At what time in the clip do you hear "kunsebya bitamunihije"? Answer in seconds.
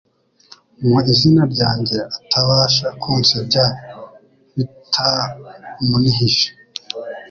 3.01-6.47